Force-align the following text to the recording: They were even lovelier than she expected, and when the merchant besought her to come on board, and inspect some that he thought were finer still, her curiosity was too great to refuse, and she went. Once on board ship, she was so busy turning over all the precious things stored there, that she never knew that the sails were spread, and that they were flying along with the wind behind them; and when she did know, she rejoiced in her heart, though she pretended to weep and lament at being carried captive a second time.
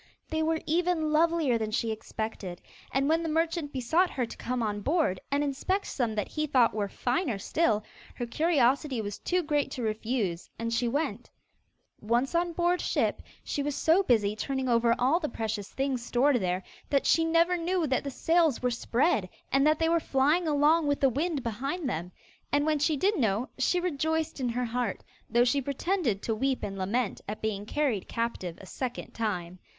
They 0.31 0.41
were 0.41 0.59
even 0.65 1.11
lovelier 1.11 1.59
than 1.59 1.69
she 1.69 1.91
expected, 1.91 2.59
and 2.91 3.07
when 3.07 3.21
the 3.21 3.29
merchant 3.29 3.71
besought 3.71 4.09
her 4.09 4.25
to 4.25 4.35
come 4.35 4.63
on 4.63 4.81
board, 4.81 5.19
and 5.31 5.43
inspect 5.43 5.85
some 5.85 6.15
that 6.15 6.27
he 6.29 6.47
thought 6.47 6.73
were 6.73 6.89
finer 6.89 7.37
still, 7.37 7.83
her 8.15 8.25
curiosity 8.25 8.99
was 8.99 9.19
too 9.19 9.43
great 9.43 9.69
to 9.73 9.83
refuse, 9.83 10.49
and 10.57 10.73
she 10.73 10.87
went. 10.87 11.29
Once 11.99 12.33
on 12.33 12.51
board 12.53 12.81
ship, 12.81 13.21
she 13.43 13.61
was 13.61 13.75
so 13.75 14.01
busy 14.01 14.35
turning 14.35 14.67
over 14.67 14.95
all 14.97 15.19
the 15.19 15.29
precious 15.29 15.69
things 15.71 16.03
stored 16.03 16.37
there, 16.37 16.63
that 16.89 17.05
she 17.05 17.23
never 17.23 17.55
knew 17.55 17.85
that 17.85 18.03
the 18.03 18.09
sails 18.09 18.59
were 18.59 18.71
spread, 18.71 19.29
and 19.51 19.67
that 19.67 19.77
they 19.77 19.87
were 19.87 19.99
flying 19.99 20.47
along 20.47 20.87
with 20.87 20.99
the 20.99 21.09
wind 21.09 21.43
behind 21.43 21.87
them; 21.87 22.11
and 22.51 22.65
when 22.65 22.79
she 22.79 22.97
did 22.97 23.19
know, 23.19 23.47
she 23.59 23.79
rejoiced 23.79 24.39
in 24.39 24.49
her 24.49 24.65
heart, 24.65 25.03
though 25.29 25.43
she 25.45 25.61
pretended 25.61 26.23
to 26.23 26.33
weep 26.33 26.63
and 26.63 26.75
lament 26.79 27.21
at 27.27 27.39
being 27.39 27.67
carried 27.67 28.07
captive 28.07 28.57
a 28.59 28.65
second 28.65 29.11
time. 29.11 29.59